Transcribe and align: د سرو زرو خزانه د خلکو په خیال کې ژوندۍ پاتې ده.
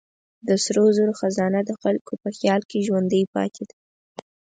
د 0.47 0.49
سرو 0.63 0.83
زرو 0.97 1.13
خزانه 1.19 1.59
د 1.65 1.71
خلکو 1.81 2.13
په 2.21 2.29
خیال 2.37 2.61
کې 2.69 2.85
ژوندۍ 2.87 3.23
پاتې 3.35 3.63
ده. 3.69 3.75